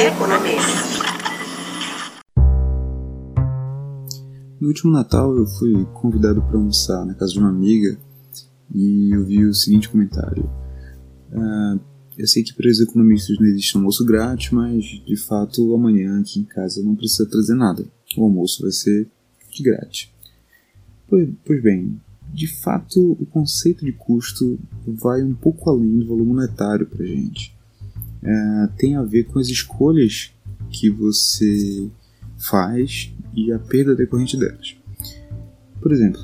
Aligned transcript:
Economista. 0.00 0.80
No 4.58 4.68
último 4.68 4.90
Natal 4.90 5.36
eu 5.36 5.46
fui 5.46 5.84
convidado 5.92 6.40
para 6.40 6.56
almoçar 6.56 7.04
na 7.04 7.12
casa 7.12 7.34
de 7.34 7.38
uma 7.38 7.50
amiga 7.50 7.98
e 8.74 9.14
eu 9.14 9.26
vi 9.26 9.44
o 9.44 9.52
seguinte 9.52 9.90
comentário. 9.90 10.44
Uh, 11.30 11.78
eu 12.16 12.26
sei 12.26 12.42
que 12.42 12.54
para 12.54 12.70
os 12.70 12.80
economistas 12.80 13.38
não 13.38 13.46
existe 13.46 13.76
almoço 13.76 14.02
grátis, 14.06 14.50
mas 14.52 14.82
de 14.82 15.16
fato 15.16 15.74
amanhã 15.74 16.18
aqui 16.18 16.40
em 16.40 16.44
casa 16.44 16.82
não 16.82 16.96
precisa 16.96 17.28
trazer 17.28 17.54
nada. 17.54 17.84
O 18.16 18.24
almoço 18.24 18.62
vai 18.62 18.72
ser 18.72 19.06
de 19.52 19.62
grátis. 19.62 20.10
Pois, 21.08 21.28
pois 21.44 21.62
bem, 21.62 22.00
de 22.32 22.46
fato 22.46 23.18
o 23.20 23.26
conceito 23.26 23.84
de 23.84 23.92
custo 23.92 24.58
vai 24.86 25.22
um 25.22 25.34
pouco 25.34 25.68
além 25.68 25.98
do 25.98 26.08
valor 26.08 26.24
monetário 26.24 26.86
para 26.86 27.04
gente. 27.04 27.59
Uh, 28.22 28.68
tem 28.76 28.96
a 28.96 29.02
ver 29.02 29.24
com 29.24 29.38
as 29.38 29.48
escolhas 29.48 30.32
que 30.70 30.90
você 30.90 31.88
faz 32.38 33.12
e 33.34 33.52
a 33.52 33.58
perda 33.58 33.94
decorrente 33.94 34.36
delas. 34.36 34.76
Por 35.80 35.92
exemplo, 35.92 36.20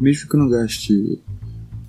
mesmo 0.00 0.28
que 0.28 0.34
eu 0.34 0.40
não 0.40 0.48
gaste 0.48 1.20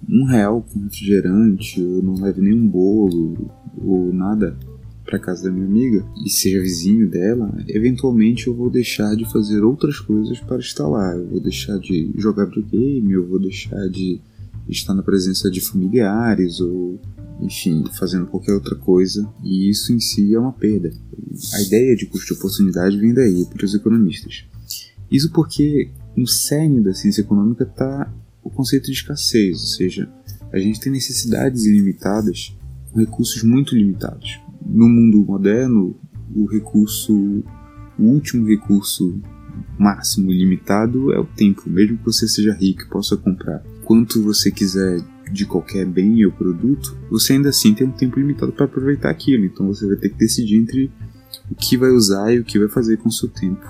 um 0.07 0.25
real 0.25 0.61
com 0.61 0.79
refrigerante, 0.79 1.81
ou 1.81 2.01
não 2.01 2.15
leve 2.15 2.41
nenhum 2.41 2.67
bolo, 2.67 3.51
ou 3.77 4.11
nada 4.11 4.57
para 5.05 5.19
casa 5.19 5.45
da 5.45 5.51
minha 5.51 5.65
amiga 5.65 6.05
e 6.23 6.29
seja 6.29 6.61
vizinho 6.61 7.09
dela, 7.09 7.51
eventualmente 7.67 8.47
eu 8.47 8.55
vou 8.55 8.69
deixar 8.69 9.15
de 9.15 9.29
fazer 9.31 9.63
outras 9.63 9.99
coisas 9.99 10.39
para 10.39 10.59
estar 10.59 10.87
lá. 10.87 11.15
Eu 11.15 11.27
vou 11.27 11.39
deixar 11.39 11.79
de 11.79 12.11
jogar 12.15 12.45
videogame, 12.45 13.13
eu 13.13 13.27
vou 13.27 13.39
deixar 13.39 13.87
de 13.89 14.19
estar 14.67 14.93
na 14.93 15.01
presença 15.01 15.49
de 15.49 15.61
familiares 15.61 16.59
ou 16.59 16.99
enfim, 17.41 17.83
fazendo 17.97 18.27
qualquer 18.27 18.53
outra 18.53 18.75
coisa, 18.75 19.27
e 19.43 19.69
isso 19.69 19.93
em 19.93 19.99
si 19.99 20.33
é 20.33 20.39
uma 20.39 20.51
perda. 20.51 20.91
A 21.53 21.61
ideia 21.61 21.95
de 21.95 22.05
custo 22.05 22.33
de 22.33 22.39
oportunidade 22.39 22.97
vem 22.97 23.13
daí, 23.13 23.45
para 23.45 23.65
os 23.65 23.73
economistas. 23.73 24.45
Isso 25.11 25.31
porque 25.31 25.89
no 26.15 26.27
cerne 26.27 26.81
da 26.81 26.93
ciência 26.93 27.21
econômica 27.21 27.63
está 27.63 28.11
o 28.43 28.49
conceito 28.49 28.85
de 28.85 28.91
escassez, 28.91 29.59
ou 29.61 29.67
seja, 29.67 30.09
a 30.51 30.59
gente 30.59 30.79
tem 30.79 30.91
necessidades 30.91 31.65
ilimitadas 31.65 32.55
com 32.91 32.99
recursos 32.99 33.43
muito 33.43 33.75
limitados. 33.75 34.39
No 34.65 34.87
mundo 34.87 35.25
moderno, 35.25 35.95
o 36.35 36.45
recurso, 36.45 37.13
o 37.97 38.03
último 38.03 38.47
recurso 38.47 39.21
máximo 39.77 40.31
ilimitado 40.31 41.11
é 41.13 41.19
o 41.19 41.25
tempo, 41.25 41.69
mesmo 41.69 41.97
que 41.97 42.05
você 42.05 42.27
seja 42.27 42.53
rico 42.53 42.83
e 42.83 42.89
possa 42.89 43.15
comprar 43.17 43.63
quanto 43.83 44.21
você 44.21 44.51
quiser 44.51 45.01
de 45.31 45.45
qualquer 45.45 45.85
bem 45.85 46.25
ou 46.25 46.31
produto, 46.31 46.97
você 47.09 47.33
ainda 47.33 47.49
assim 47.49 47.73
tem 47.73 47.87
um 47.87 47.91
tempo 47.91 48.19
limitado 48.19 48.51
para 48.51 48.65
aproveitar 48.65 49.09
aquilo. 49.09 49.45
Então 49.45 49.67
você 49.67 49.87
vai 49.87 49.95
ter 49.95 50.09
que 50.09 50.17
decidir 50.17 50.57
entre 50.57 50.91
o 51.49 51.55
que 51.55 51.77
vai 51.77 51.89
usar 51.89 52.33
e 52.33 52.39
o 52.39 52.43
que 52.43 52.59
vai 52.59 52.67
fazer 52.67 52.97
com 52.97 53.09
o 53.09 53.11
seu 53.11 53.29
tempo. 53.29 53.65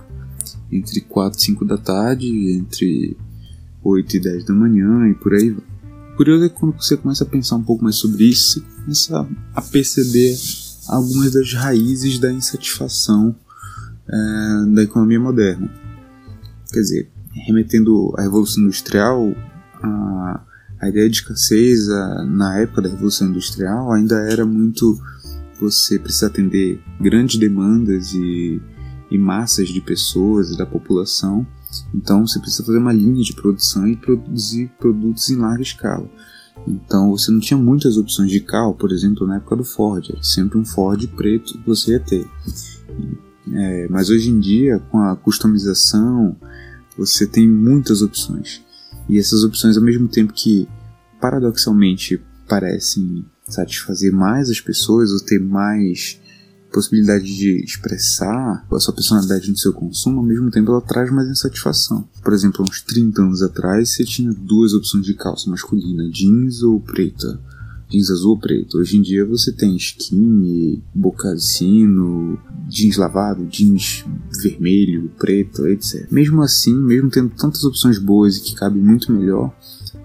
Entre 0.71 1.01
4 1.01 1.39
e 1.39 1.43
5 1.43 1.65
da 1.65 1.77
tarde, 1.77 2.51
entre 2.51 3.17
8 3.83 4.17
e 4.17 4.19
10 4.19 4.45
da 4.45 4.53
manhã 4.53 5.09
e 5.09 5.13
por 5.13 5.33
aí 5.33 5.49
vai. 5.49 5.63
Curioso 6.15 6.43
é 6.43 6.49
que 6.49 6.55
quando 6.55 6.73
você 6.73 6.97
começa 6.97 7.23
a 7.23 7.27
pensar 7.27 7.55
um 7.55 7.63
pouco 7.63 7.81
mais 7.81 7.95
sobre 7.95 8.25
isso, 8.25 8.59
você 8.59 8.81
começa 8.81 9.29
a 9.53 9.61
perceber 9.61 10.35
algumas 10.87 11.31
das 11.31 11.53
raízes 11.53 12.19
da 12.19 12.31
insatisfação 12.31 13.33
é, 14.07 14.65
da 14.73 14.83
economia 14.83 15.19
moderna. 15.19 15.71
Quer 16.73 16.81
dizer, 16.81 17.11
remetendo 17.31 18.13
à 18.17 18.23
Revolução 18.23 18.63
Industrial, 18.63 19.33
a, 19.81 20.41
a 20.79 20.87
ideia 20.87 21.09
de 21.09 21.17
escassez 21.17 21.89
a, 21.89 22.25
na 22.25 22.59
época 22.59 22.81
da 22.81 22.89
Revolução 22.89 23.27
Industrial 23.27 23.91
ainda 23.91 24.15
era 24.29 24.45
muito 24.45 24.97
você 25.59 25.99
precisa 25.99 26.27
atender 26.27 26.81
grandes 27.01 27.37
demandas 27.37 28.13
e, 28.13 28.61
e 29.11 29.17
massas 29.17 29.67
de 29.67 29.81
pessoas 29.81 30.51
e 30.51 30.57
da 30.57 30.65
população. 30.65 31.45
Então 31.93 32.25
você 32.25 32.39
precisa 32.39 32.63
fazer 32.63 32.77
uma 32.77 32.93
linha 32.93 33.21
de 33.21 33.33
produção 33.33 33.87
e 33.87 33.95
produzir 33.97 34.71
produtos 34.79 35.29
em 35.29 35.35
larga 35.35 35.61
escala. 35.61 36.09
Então 36.67 37.11
você 37.11 37.31
não 37.31 37.39
tinha 37.39 37.57
muitas 37.57 37.97
opções 37.97 38.31
de 38.31 38.39
carro, 38.39 38.73
por 38.73 38.91
exemplo, 38.91 39.27
na 39.27 39.35
época 39.35 39.57
do 39.57 39.65
Ford. 39.65 40.09
Era 40.09 40.23
sempre 40.23 40.57
um 40.57 40.65
Ford 40.65 41.05
preto 41.09 41.57
que 41.57 41.65
você 41.65 41.91
ia 41.91 41.99
ter. 41.99 42.25
É, 43.51 43.87
mas 43.89 44.09
hoje 44.09 44.29
em 44.29 44.39
dia, 44.39 44.79
com 44.91 44.99
a 44.99 45.15
customização, 45.15 46.35
você 46.97 47.27
tem 47.27 47.47
muitas 47.47 48.01
opções. 48.01 48.63
E 49.09 49.17
essas 49.17 49.43
opções, 49.43 49.75
ao 49.75 49.83
mesmo 49.83 50.07
tempo 50.07 50.31
que 50.31 50.67
paradoxalmente 51.19 52.21
parecem 52.47 53.25
satisfazer 53.47 54.13
mais 54.13 54.49
as 54.49 54.61
pessoas 54.61 55.11
ou 55.11 55.19
ter 55.19 55.39
mais 55.39 56.19
possibilidade 56.71 57.25
de 57.25 57.63
expressar 57.63 58.65
a 58.71 58.79
sua 58.79 58.93
personalidade 58.93 59.49
no 59.49 59.57
seu 59.57 59.73
consumo, 59.73 60.19
ao 60.19 60.25
mesmo 60.25 60.51
tempo 60.51 60.71
ela 60.71 60.81
traz 60.81 61.11
mais 61.11 61.27
insatisfação. 61.27 62.07
Por 62.23 62.31
exemplo, 62.31 62.63
uns 62.63 62.81
30 62.83 63.21
anos 63.21 63.41
atrás 63.41 63.89
você 63.89 64.05
tinha 64.05 64.31
duas 64.31 64.73
opções 64.73 65.03
de 65.03 65.15
calça 65.15 65.49
masculina, 65.49 66.07
jeans 66.11 66.61
ou 66.61 66.79
preta 66.79 67.39
jeans 67.89 68.11
azul 68.11 68.37
preto. 68.37 68.77
Hoje 68.77 68.97
em 68.97 69.01
dia 69.01 69.25
você 69.25 69.51
tem 69.51 69.75
skinny, 69.75 70.81
boca 70.93 71.33
de 71.33 71.43
sino, 71.43 72.39
jeans 72.67 72.97
lavado, 72.97 73.45
jeans 73.47 74.05
vermelho, 74.41 75.11
preto, 75.17 75.67
etc. 75.67 76.09
Mesmo 76.11 76.41
assim, 76.41 76.75
mesmo 76.75 77.09
tendo 77.09 77.29
tantas 77.29 77.63
opções 77.63 77.97
boas 77.97 78.37
e 78.37 78.41
que 78.41 78.55
cabem 78.55 78.81
muito 78.81 79.11
melhor, 79.11 79.53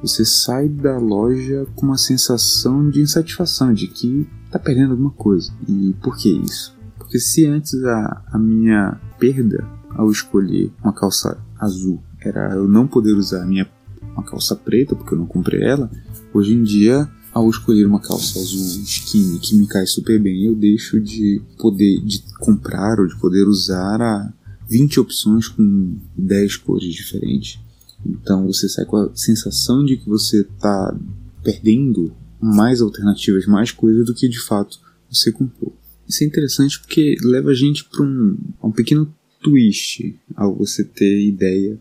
você 0.00 0.24
sai 0.24 0.68
da 0.68 0.98
loja 0.98 1.66
com 1.74 1.86
uma 1.86 1.98
sensação 1.98 2.88
de 2.88 3.00
insatisfação, 3.00 3.72
de 3.72 3.86
que 3.86 4.26
está 4.46 4.58
perdendo 4.58 4.92
alguma 4.92 5.10
coisa. 5.10 5.52
E 5.68 5.94
por 6.02 6.16
que 6.16 6.30
isso? 6.30 6.74
Porque 6.98 7.18
se 7.18 7.44
antes 7.46 7.74
a, 7.84 8.24
a 8.32 8.38
minha 8.38 8.98
perda 9.18 9.64
ao 9.90 10.10
escolher 10.10 10.72
uma 10.82 10.92
calça 10.92 11.38
azul 11.58 12.02
era 12.20 12.54
eu 12.54 12.66
não 12.66 12.86
poder 12.86 13.12
usar 13.12 13.46
minha 13.46 13.68
uma 14.14 14.22
calça 14.22 14.54
preta 14.56 14.94
porque 14.94 15.14
eu 15.14 15.18
não 15.18 15.26
comprei 15.26 15.62
ela, 15.62 15.90
hoje 16.32 16.54
em 16.54 16.62
dia 16.62 17.08
ao 17.34 17.50
escolher 17.50 17.84
uma 17.84 18.00
calça 18.00 18.38
azul 18.38 18.82
skinny 18.84 19.40
que 19.40 19.56
me 19.56 19.66
cai 19.66 19.84
super 19.86 20.20
bem, 20.20 20.44
eu 20.44 20.54
deixo 20.54 21.00
de 21.00 21.42
poder 21.58 22.00
de 22.02 22.22
comprar 22.38 23.00
ou 23.00 23.08
de 23.08 23.18
poder 23.18 23.48
usar 23.48 24.00
a 24.00 24.32
20 24.70 25.00
opções 25.00 25.48
com 25.48 25.96
10 26.16 26.56
cores 26.58 26.94
diferentes. 26.94 27.58
Então 28.06 28.46
você 28.46 28.68
sai 28.68 28.84
com 28.84 28.96
a 28.96 29.10
sensação 29.16 29.84
de 29.84 29.96
que 29.96 30.08
você 30.08 30.42
está 30.42 30.96
perdendo 31.42 32.14
mais 32.40 32.80
alternativas, 32.80 33.46
mais 33.46 33.72
coisas 33.72 34.06
do 34.06 34.14
que 34.14 34.28
de 34.28 34.40
fato 34.40 34.78
você 35.10 35.32
comprou. 35.32 35.76
Isso 36.08 36.22
é 36.22 36.26
interessante 36.26 36.78
porque 36.78 37.16
leva 37.22 37.50
a 37.50 37.54
gente 37.54 37.84
para 37.84 38.04
um, 38.04 38.36
um 38.62 38.70
pequeno 38.70 39.12
twist 39.42 40.14
ao 40.36 40.54
você 40.54 40.84
ter 40.84 41.26
ideia 41.26 41.80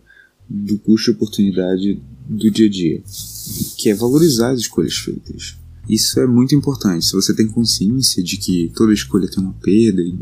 do 0.50 0.80
custo 0.80 1.12
de 1.12 1.18
oportunidade 1.18 2.02
do 2.28 2.50
dia 2.50 2.66
a 2.66 2.70
dia, 2.70 3.04
que 3.84 3.90
é 3.90 3.94
valorizar 3.94 4.52
as 4.52 4.62
escolhas 4.62 4.96
feitas. 4.96 5.58
Isso 5.90 6.18
é 6.18 6.26
muito 6.26 6.56
importante. 6.56 7.06
Se 7.06 7.12
você 7.12 7.36
tem 7.36 7.50
consciência 7.50 8.24
de 8.24 8.38
que 8.38 8.72
toda 8.74 8.94
escolha 8.94 9.30
tem 9.30 9.44
uma 9.44 9.54
perda 9.56 10.02
e 10.02 10.18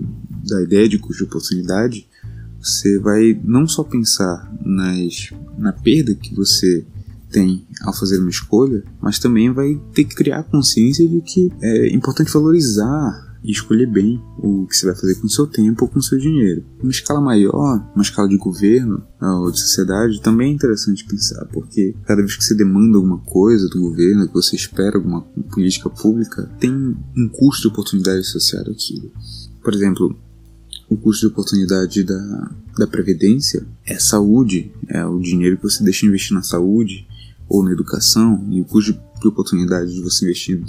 da 0.49 0.63
ideia 0.63 0.89
de 0.89 0.97
custo 0.97 1.23
de 1.23 1.29
oportunidade, 1.29 2.07
você 2.59 2.97
vai 2.97 3.39
não 3.44 3.67
só 3.67 3.83
pensar 3.83 4.51
nas, 4.66 5.29
na 5.59 5.72
perda 5.72 6.16
que 6.16 6.33
você 6.33 6.83
tem 7.29 7.63
ao 7.83 7.94
fazer 7.94 8.17
uma 8.17 8.31
escolha, 8.31 8.83
mas 8.99 9.19
também 9.19 9.53
vai 9.53 9.79
ter 9.93 10.05
que 10.05 10.16
criar 10.16 10.41
consciência 10.43 11.07
de 11.07 11.22
que 11.22 11.51
é 11.61 11.93
importante 11.93 12.33
valorizar 12.33 13.30
e 13.44 13.52
escolher 13.52 13.88
bem 13.88 14.22
o 14.38 14.66
que 14.68 14.75
você 14.75 14.85
vai 14.85 14.96
fazer 14.96 15.16
com 15.16 15.25
o 15.25 15.29
seu 15.29 15.47
tempo 15.47 15.85
ou 15.85 15.90
com 15.90 16.00
o 16.00 16.03
seu 16.03 16.18
dinheiro. 16.18 16.63
Uma 16.81 16.91
escala 16.91 17.19
maior, 17.19 17.91
uma 17.96 18.03
escala 18.03 18.29
de 18.29 18.38
governo 18.38 19.03
ou 19.19 19.52
de 19.52 19.59
sociedade, 19.59 20.22
também 20.22 20.52
é 20.52 20.53
interessante 20.53 21.06
pensar, 21.06 21.46
porque 21.47 21.96
cada 22.06 22.22
vez 22.22 22.35
que 22.35 22.44
você 22.44 22.56
demanda 22.56 22.97
alguma 22.97 23.18
coisa 23.19 23.68
do 23.69 23.81
governo, 23.81 24.28
que 24.28 24.34
você 24.34 24.56
espera 24.56 24.97
alguma 24.97 25.22
política 25.52 25.90
pública, 25.90 26.50
tem 26.59 26.72
um 26.72 27.29
custo 27.29 27.63
de 27.63 27.68
oportunidade 27.69 28.19
associado 28.19 28.72
àquilo. 28.72 29.12
Por 29.63 29.73
exemplo, 29.73 30.16
o 30.90 30.97
custo 30.97 31.26
de 31.26 31.32
oportunidade 31.32 32.03
da, 32.03 32.52
da 32.78 32.87
previdência 32.87 33.66
é 33.85 33.97
saúde, 33.97 34.72
é 34.87 35.05
o 35.05 35.20
dinheiro 35.20 35.58
que 35.58 35.64
você 35.64 35.84
deixa 35.84 36.05
investir 36.05 36.34
na 36.34 36.44
saúde 36.44 37.08
ou 37.47 37.64
na 37.64 37.72
educação, 37.72 38.46
e 38.49 38.61
o 38.61 38.66
custo 38.66 38.94
de 38.94 39.28
oportunidade 39.28 39.94
de 39.94 40.02
você 40.02 40.26
investir 40.26 40.64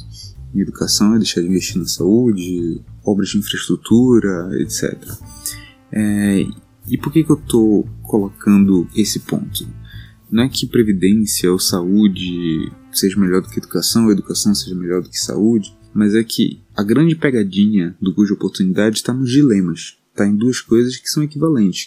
em 0.55 0.61
educação 0.61 1.15
é 1.15 1.19
deixar 1.19 1.41
de 1.41 1.49
investir 1.49 1.79
na 1.79 1.87
saúde, 1.87 2.81
obras 3.05 3.31
de 3.31 3.39
infraestrutura, 3.39 4.51
etc. 4.61 4.97
É, 5.91 6.47
e 6.89 6.99
por 6.99 7.13
que, 7.13 7.25
que 7.25 7.31
eu 7.31 7.37
estou 7.37 7.89
colocando 8.03 8.89
esse 8.95 9.21
ponto? 9.21 9.67
Não 10.31 10.45
é 10.45 10.49
que 10.49 10.67
previdência 10.67 11.51
ou 11.53 11.59
saúde 11.59 12.71
seja 12.91 13.19
melhor 13.19 13.43
do 13.43 13.49
que 13.49 13.59
educação, 13.59 14.07
ou 14.07 14.13
educação 14.13 14.55
seja 14.55 14.75
melhor 14.75 15.03
do 15.03 15.09
que 15.09 15.19
saúde, 15.19 15.75
mas 15.95 16.15
é 16.15 16.25
que 16.25 16.63
a 16.75 16.83
grande 16.83 17.15
pegadinha 17.15 17.95
do 18.01 18.13
de 18.13 18.33
oportunidade 18.33 18.97
está 18.97 19.13
nos 19.13 19.31
dilemas. 19.31 19.99
Está 20.11 20.27
em 20.27 20.37
duas 20.37 20.61
coisas 20.61 20.97
que 20.97 21.09
são 21.09 21.23
equivalentes, 21.23 21.81